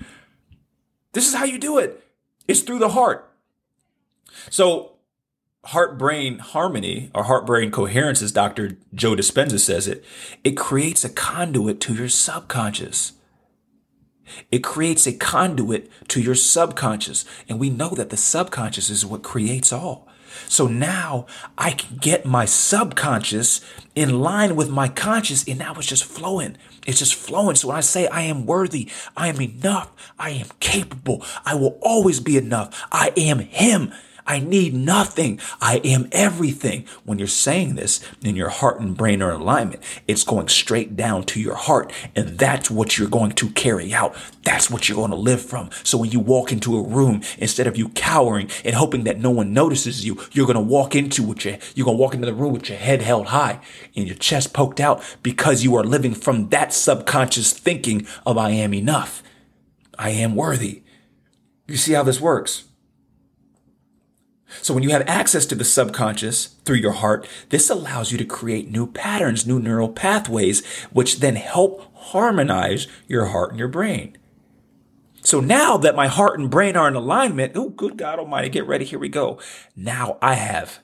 [1.13, 2.04] This is how you do it.
[2.47, 3.32] It's through the heart.
[4.49, 4.93] So
[5.65, 8.77] heart brain harmony or heart brain coherence, as Dr.
[8.93, 10.04] Joe Dispenza says it,
[10.43, 13.13] it creates a conduit to your subconscious.
[14.52, 17.26] It creates a conduit to your subconscious.
[17.48, 20.08] And we know that the subconscious is what creates all.
[20.48, 21.26] So now
[21.58, 23.62] I can get my subconscious
[23.96, 26.58] in line with my conscious, and now it's just flowing.
[26.88, 27.56] It's just flowing.
[27.56, 31.78] So when I say I am worthy, I am enough, I am capable, I will
[31.82, 33.94] always be enough, I am Him.
[34.32, 35.41] I need nothing.
[35.60, 36.86] I am everything.
[37.04, 40.96] When you're saying this and your heart and brain are in alignment, it's going straight
[40.96, 41.91] down to your heart.
[42.15, 44.15] And that's what you're going to carry out.
[44.44, 45.70] That's what you're going to live from.
[45.84, 49.32] So when you walk into a room, instead of you cowering and hoping that no
[49.32, 52.26] one notices you, you're going to walk into with your, you're going to walk into
[52.26, 53.60] the room with your head held high
[53.98, 58.52] and your chest poked out because you are living from that subconscious thinking of I
[58.52, 59.24] am enough.
[60.00, 60.84] I am worthy.
[61.67, 62.70] You see how this works?
[64.62, 68.26] So when you have access to the subconscious through your heart, this allows you to
[68.26, 74.18] create new patterns, new neural pathways, which then help harmonize your heart and your brain.
[75.24, 78.66] So now that my heart and brain are in alignment, oh, good God Almighty, get
[78.66, 78.86] ready.
[78.86, 79.40] Here we go.
[79.76, 80.80] Now I have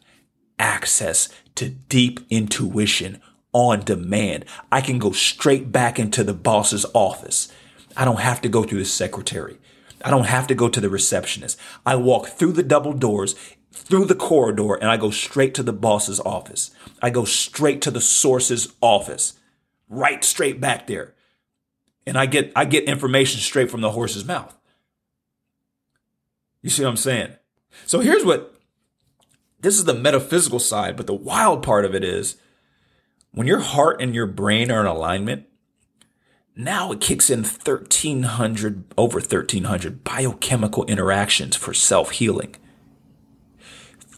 [0.60, 3.20] access to deep intuition
[3.52, 4.46] on demand.
[4.72, 7.52] I can go straight back into the boss's office.
[7.96, 9.58] I don't have to go through the secretary.
[10.06, 11.58] I don't have to go to the receptionist.
[11.86, 13.36] I walk through the double doors
[13.78, 16.72] through the corridor and I go straight to the boss's office.
[17.02, 19.34] I go straight to the source's office,
[19.90, 21.13] right straight back there.
[22.06, 24.58] And I get I get information straight from the horse's mouth.
[26.62, 27.34] You see what I'm saying?
[27.86, 28.56] So here's what
[29.60, 32.38] this is the metaphysical side, but the wild part of it is
[33.32, 35.46] when your heart and your brain are in alignment,
[36.56, 42.56] now it kicks in 1300 over 1300 biochemical interactions for self-healing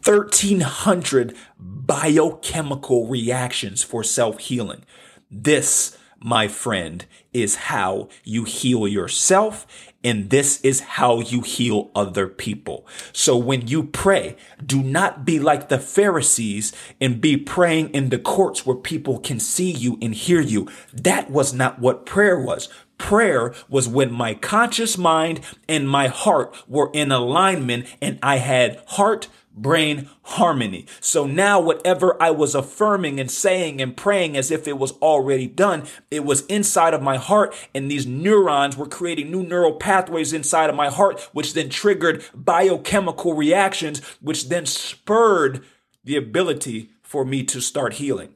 [0.04, 4.84] 1300 biochemical reactions for self-healing
[5.32, 9.66] this my friend is how you heal yourself
[10.04, 12.88] and this is how you heal other people.
[13.14, 14.36] So when you pray,
[14.66, 19.40] do not be like the Pharisees and be praying in the courts where people can
[19.40, 20.68] see you and hear you.
[20.94, 22.70] That was not what prayer was.
[22.98, 28.82] Prayer was when my conscious mind and my heart were in alignment and I had
[28.88, 30.86] heart, brain harmony.
[31.00, 35.48] So now whatever I was affirming and saying and praying as if it was already
[35.48, 40.34] done, it was inside of my heart and these neurons were creating new neural pathways
[40.34, 45.64] inside of my heart, which then triggered biochemical reactions, which then spurred
[46.04, 48.34] the ability for me to start healing.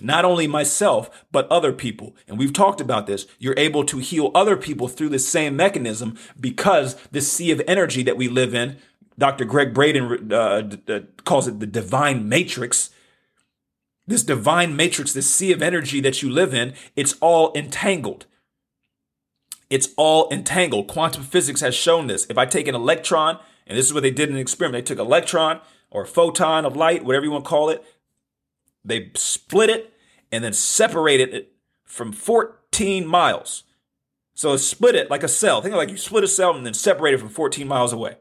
[0.00, 2.16] Not only myself, but other people.
[2.26, 3.26] And we've talked about this.
[3.38, 8.02] You're able to heal other people through the same mechanism because the sea of energy
[8.02, 8.78] that we live in
[9.18, 9.44] Dr.
[9.44, 12.90] Gregg Braden uh, d- d- calls it the divine matrix.
[14.06, 18.26] This divine matrix, this sea of energy that you live in, it's all entangled.
[19.70, 20.88] It's all entangled.
[20.88, 22.26] Quantum physics has shown this.
[22.28, 24.94] If I take an electron, and this is what they did in an experiment, they
[24.94, 27.82] took an electron or a photon of light, whatever you want to call it,
[28.84, 29.94] they split it
[30.30, 31.52] and then separated it
[31.84, 33.62] from 14 miles.
[34.34, 35.62] So split it like a cell.
[35.62, 38.16] Think of like you split a cell and then separate it from 14 miles away.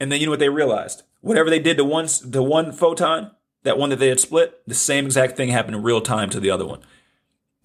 [0.00, 1.02] And then you know what they realized?
[1.20, 3.32] Whatever they did to one, to one photon,
[3.64, 6.40] that one that they had split, the same exact thing happened in real time to
[6.40, 6.80] the other one,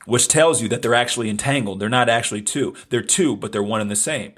[0.05, 1.79] which tells you that they're actually entangled.
[1.79, 2.75] They're not actually two.
[2.89, 4.33] They're two, but they're one and the same.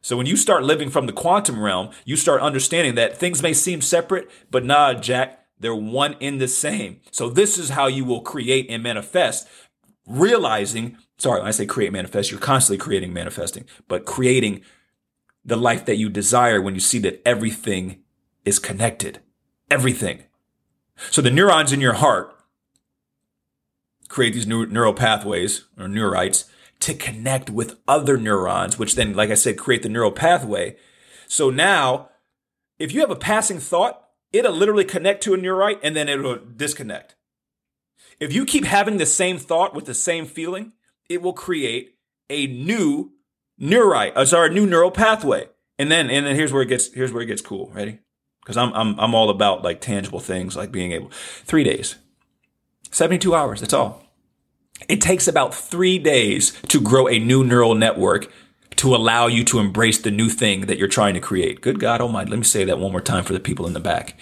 [0.00, 3.52] So when you start living from the quantum realm, you start understanding that things may
[3.52, 7.00] seem separate, but nah, Jack, they're one in the same.
[7.10, 9.48] So this is how you will create and manifest,
[10.06, 14.62] realizing, sorry, when I say create manifest, you're constantly creating manifesting, but creating
[15.44, 18.02] the life that you desire when you see that everything
[18.44, 19.20] is connected.
[19.70, 20.24] Everything.
[21.10, 22.34] So the neurons in your heart
[24.08, 26.48] create these new neural pathways or neurites
[26.80, 30.76] to connect with other neurons, which then, like I said, create the neural pathway.
[31.26, 32.10] So now,
[32.78, 36.38] if you have a passing thought, it'll literally connect to a neurite and then it'll
[36.38, 37.16] disconnect.
[38.20, 40.72] If you keep having the same thought with the same feeling,
[41.08, 41.96] it will create
[42.30, 43.12] a new
[43.58, 45.48] neurite, uh, sorry, new neural pathway.
[45.78, 47.70] And then, and then here's where it gets, here's where it gets cool.
[47.72, 48.00] Ready?
[48.44, 51.96] Cause I'm, I'm, I'm all about like tangible things, like being able, three days,
[52.90, 53.60] 72 hours.
[53.60, 54.02] That's all.
[54.88, 58.32] It takes about three days to grow a new neural network
[58.76, 61.60] to allow you to embrace the new thing that you're trying to create.
[61.60, 62.30] Good God Almighty.
[62.30, 64.16] Let me say that one more time for the people in the back.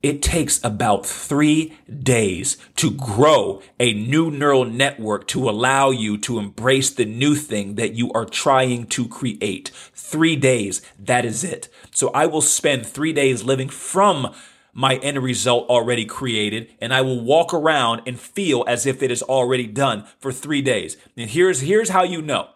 [0.00, 6.38] It takes about three days to grow a new neural network to allow you to
[6.38, 9.72] embrace the new thing that you are trying to create.
[9.94, 10.82] Three days.
[11.00, 11.68] That is it.
[11.90, 14.32] So I will spend three days living from
[14.72, 19.10] my end result already created and I will walk around and feel as if it
[19.10, 20.96] is already done for three days.
[21.16, 22.50] And here's, here's how you know.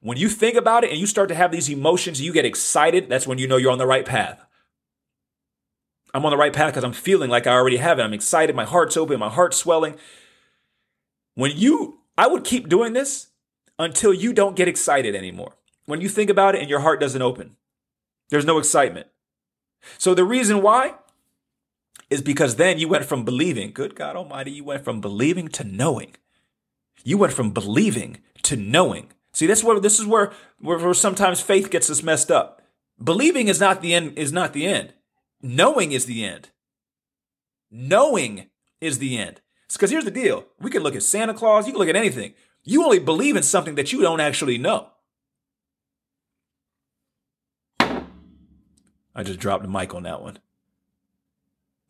[0.00, 3.08] When you think about it and you start to have these emotions, you get excited.
[3.08, 4.44] That's when you know you're on the right path.
[6.18, 8.02] I'm on the right path because I'm feeling like I already have it.
[8.02, 8.56] I'm excited.
[8.56, 9.20] My heart's open.
[9.20, 9.94] My heart's swelling.
[11.36, 13.28] When you, I would keep doing this
[13.78, 15.54] until you don't get excited anymore.
[15.86, 17.54] When you think about it and your heart doesn't open,
[18.30, 19.06] there's no excitement.
[19.96, 20.94] So the reason why
[22.10, 25.62] is because then you went from believing, good God Almighty, you went from believing to
[25.62, 26.16] knowing.
[27.04, 29.12] You went from believing to knowing.
[29.32, 32.60] See, that's where this is where, where, where sometimes faith gets us messed up.
[33.00, 34.94] Believing is not the end, is not the end.
[35.40, 36.50] Knowing is the end.
[37.70, 38.48] Knowing
[38.80, 39.40] is the end.
[39.72, 40.46] Because here's the deal.
[40.60, 42.34] We can look at Santa Claus, you can look at anything.
[42.64, 44.88] You only believe in something that you don't actually know.
[49.14, 50.38] I just dropped the mic on that one.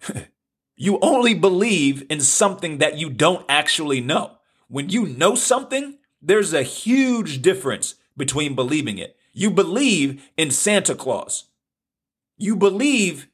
[0.77, 4.39] you only believe in something that you don't actually know.
[4.69, 9.17] When you know something, there's a huge difference between believing it.
[9.33, 11.45] You believe in Santa Claus.
[12.37, 13.29] You believe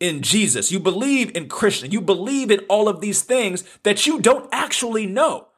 [0.00, 0.72] in Jesus.
[0.72, 1.92] You believe in Christian.
[1.92, 5.48] You believe in all of these things that you don't actually know.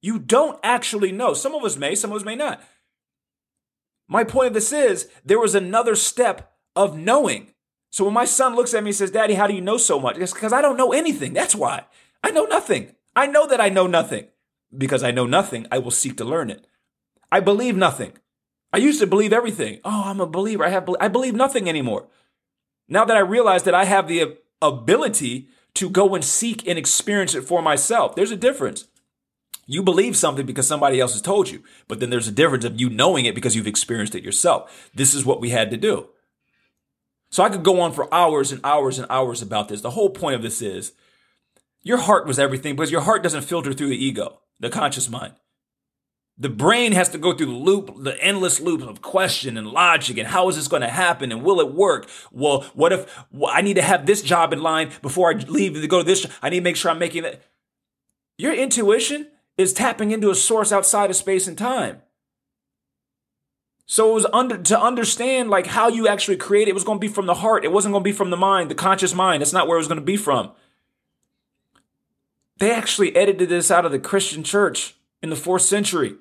[0.00, 1.34] You don't actually know.
[1.34, 2.62] Some of us may, some of us may not.
[4.06, 7.52] My point of this is there was another step of knowing.
[7.90, 9.98] So when my son looks at me and says, Daddy, how do you know so
[9.98, 10.18] much?
[10.18, 11.32] It's because I don't know anything.
[11.32, 11.84] That's why.
[12.22, 12.94] I know nothing.
[13.16, 14.28] I know that I know nothing.
[14.76, 16.66] Because I know nothing, I will seek to learn it.
[17.32, 18.12] I believe nothing.
[18.72, 19.80] I used to believe everything.
[19.82, 20.64] Oh, I'm a believer.
[20.64, 22.08] I have I believe nothing anymore.
[22.88, 27.34] Now that I realize that I have the ability to go and seek and experience
[27.34, 28.86] it for myself, there's a difference.
[29.66, 32.80] You believe something because somebody else has told you, but then there's a difference of
[32.80, 34.90] you knowing it because you've experienced it yourself.
[34.94, 36.08] This is what we had to do.
[37.30, 39.82] So I could go on for hours and hours and hours about this.
[39.82, 40.92] The whole point of this is
[41.82, 45.34] your heart was everything because your heart doesn't filter through the ego, the conscious mind.
[46.40, 50.18] The brain has to go through the loop, the endless loop of question and logic
[50.18, 52.08] and how is this going to happen and will it work?
[52.30, 55.74] Well, what if well, I need to have this job in line before I leave
[55.74, 56.26] to go to this?
[56.40, 57.42] I need to make sure I'm making it.
[58.36, 62.02] Your intuition is tapping into a source outside of space and time.
[63.84, 66.98] So it was under to understand like how you actually create it, it was going
[66.98, 67.64] to be from the heart.
[67.64, 69.40] It wasn't going to be from the mind, the conscious mind.
[69.40, 70.52] That's not where it was going to be from.
[72.58, 76.16] They actually edited this out of the Christian church in the fourth century.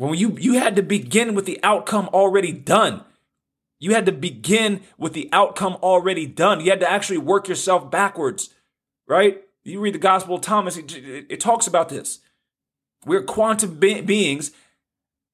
[0.00, 3.04] When you you had to begin with the outcome already done.
[3.78, 6.60] You had to begin with the outcome already done.
[6.60, 8.48] You had to actually work yourself backwards,
[9.06, 9.42] right?
[9.62, 12.20] You read the Gospel of Thomas, it, it, it talks about this.
[13.04, 14.52] We're quantum be- beings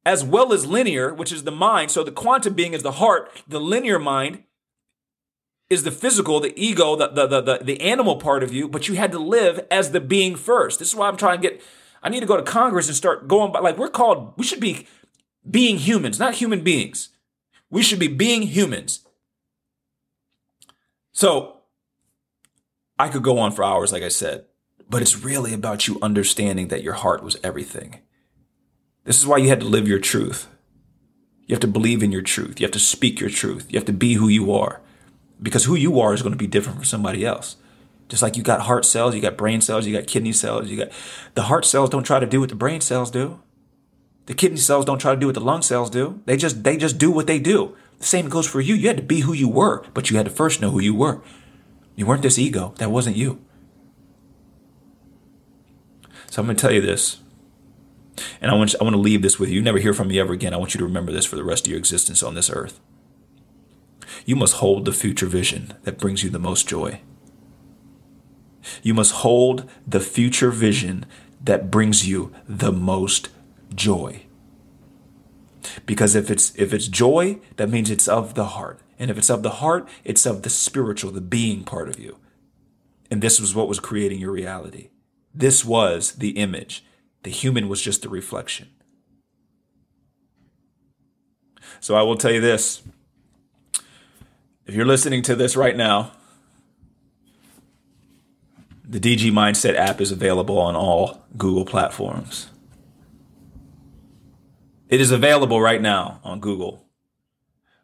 [0.04, 1.92] as well as linear, which is the mind.
[1.92, 4.42] So the quantum being is the heart, the linear mind
[5.70, 8.88] is the physical, the ego, the, the, the, the, the animal part of you, but
[8.88, 10.80] you had to live as the being first.
[10.80, 11.62] This is why I'm trying to get,
[12.06, 14.60] I need to go to Congress and start going by, like, we're called, we should
[14.60, 14.86] be
[15.50, 17.08] being humans, not human beings.
[17.68, 19.04] We should be being humans.
[21.10, 21.62] So
[22.96, 24.44] I could go on for hours, like I said,
[24.88, 28.02] but it's really about you understanding that your heart was everything.
[29.02, 30.46] This is why you had to live your truth.
[31.46, 32.60] You have to believe in your truth.
[32.60, 33.66] You have to speak your truth.
[33.68, 34.80] You have to be who you are
[35.42, 37.56] because who you are is going to be different from somebody else.
[38.08, 40.76] Just like you got heart cells, you got brain cells, you got kidney cells, you
[40.76, 40.92] got
[41.34, 43.40] the heart cells don't try to do what the brain cells do.
[44.26, 46.20] The kidney cells don't try to do what the lung cells do.
[46.24, 47.76] They just they just do what they do.
[47.98, 48.74] The same goes for you.
[48.74, 50.94] You had to be who you were, but you had to first know who you
[50.94, 51.22] were.
[51.94, 52.74] You weren't this ego.
[52.78, 53.40] That wasn't you.
[56.30, 57.20] So I'm going to tell you this.
[58.40, 59.56] And I want, I want to leave this with you.
[59.56, 60.52] You never hear from me ever again.
[60.52, 62.80] I want you to remember this for the rest of your existence on this earth.
[64.26, 67.00] You must hold the future vision that brings you the most joy.
[68.82, 71.06] You must hold the future vision
[71.42, 73.28] that brings you the most
[73.74, 74.22] joy.
[75.84, 78.80] Because if it's if it's joy, that means it's of the heart.
[78.98, 82.18] And if it's of the heart, it's of the spiritual, the being part of you.
[83.10, 84.88] And this was what was creating your reality.
[85.34, 86.84] This was the image.
[87.22, 88.68] The human was just the reflection.
[91.80, 92.82] So I will tell you this.
[94.66, 96.12] If you're listening to this right now,
[98.88, 102.50] the DG Mindset app is available on all Google platforms.
[104.88, 106.84] It is available right now on Google.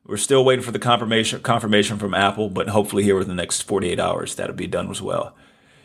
[0.05, 3.63] We're still waiting for the confirmation confirmation from Apple, but hopefully here within the next
[3.63, 5.37] 48 hours that'll be done as well.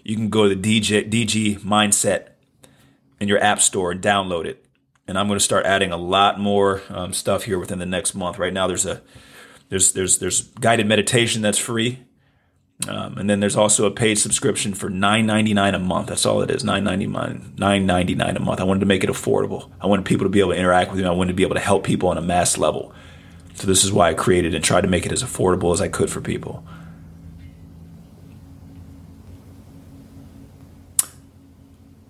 [0.04, 2.30] You can go to the DJ, DG Mindset
[3.20, 4.66] in your app store and download it.
[5.08, 8.14] And I'm going to start adding a lot more um, stuff here within the next
[8.14, 8.38] month.
[8.38, 9.02] Right now, there's a
[9.70, 12.00] there's there's there's guided meditation that's free,
[12.88, 16.08] um, and then there's also a paid subscription for $9.99 a month.
[16.08, 18.60] That's all it is, $9.99 $9.99 a month.
[18.60, 19.72] I wanted to make it affordable.
[19.82, 21.06] I wanted people to be able to interact with me.
[21.08, 22.94] I wanted to be able to help people on a mass level.
[23.56, 25.88] So this is why I created and tried to make it as affordable as I
[25.88, 26.64] could for people.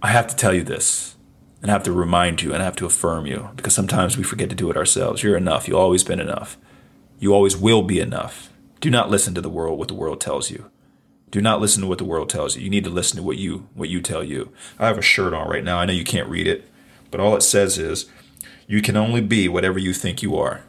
[0.02, 1.16] I have to tell you this,
[1.62, 4.24] and I have to remind you, and I have to affirm you, because sometimes we
[4.24, 5.24] forget to do it ourselves.
[5.24, 5.68] You're enough.
[5.68, 6.58] You've always been enough.
[7.20, 8.52] You always will be enough.
[8.80, 10.70] Do not listen to the world, what the world tells you.
[11.30, 12.64] Do not listen to what the world tells you.
[12.64, 14.52] You need to listen to what you what you tell you.
[14.80, 15.80] I have a shirt on right now.
[15.80, 16.70] I know you can't read it,
[17.12, 18.06] but all it says is
[18.68, 20.64] you can only be whatever you think you are.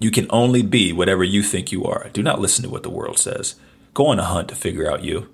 [0.00, 2.08] You can only be whatever you think you are.
[2.12, 3.56] Do not listen to what the world says.
[3.94, 5.28] Go on a hunt to figure out you.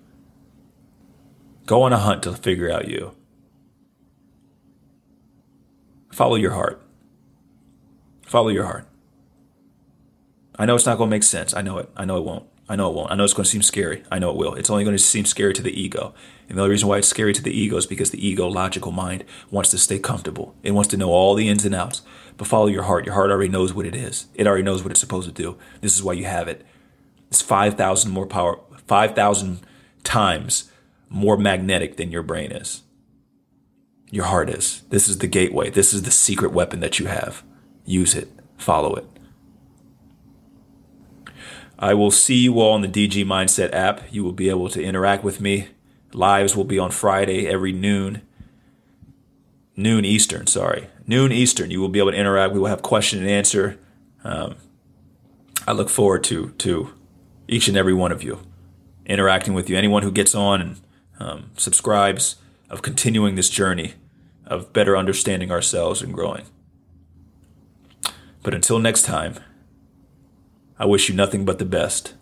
[1.67, 3.15] Go on a hunt to figure out you.
[6.13, 6.83] Follow your heart.
[8.23, 8.87] Follow your heart.
[10.57, 11.55] I know it's not going to make sense.
[11.55, 11.91] I know it.
[11.97, 12.47] I know it won't.
[12.69, 13.11] I know it won't.
[13.11, 14.05] I know it's going to seem scary.
[14.11, 14.55] I know it will.
[14.55, 16.15] It's only going to seem scary to the ego.
[16.49, 18.93] And the only reason why it's scary to the ego is because the ego, logical
[18.93, 20.55] mind, wants to stay comfortable.
[20.63, 22.03] It wants to know all the ins and outs.
[22.37, 23.05] But follow your heart.
[23.05, 24.27] Your heart already knows what it is.
[24.35, 25.59] It already knows what it's supposed to do.
[25.81, 26.65] This is why you have it.
[27.29, 29.61] It's 5,000 more power, 5,000
[30.03, 30.71] times
[31.09, 32.83] more magnetic than your brain is.
[34.11, 34.83] Your heart is.
[34.91, 35.71] This is the gateway.
[35.71, 37.43] This is the secret weapon that you have.
[37.85, 38.29] Use it.
[38.57, 39.07] Follow it.
[41.85, 44.11] I will see you all on the DG Mindset app.
[44.11, 45.69] You will be able to interact with me.
[46.15, 48.23] Lives will be on Friday every noon.
[49.77, 50.89] Noon Eastern, sorry.
[51.07, 51.71] Noon Eastern.
[51.71, 52.55] You will be able to interact.
[52.55, 53.79] We will have question and answer.
[54.25, 54.55] Um,
[55.69, 56.95] I look forward to to
[57.49, 58.41] each and every one of you
[59.05, 59.77] interacting with you.
[59.77, 60.81] Anyone who gets on and
[61.21, 62.37] um, subscribes,
[62.71, 63.93] of continuing this journey
[64.47, 66.47] of better understanding ourselves and growing.
[68.43, 69.35] But until next time,
[70.79, 72.15] I wish you nothing but the best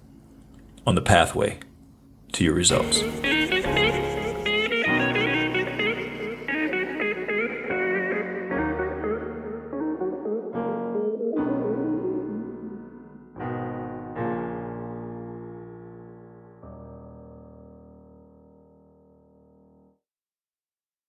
[0.86, 1.58] on the pathway
[2.32, 3.02] to your results.